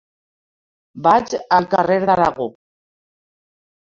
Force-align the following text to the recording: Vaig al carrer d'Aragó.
Vaig 1.07 1.35
al 1.57 1.67
carrer 1.73 1.97
d'Aragó. 2.05 2.47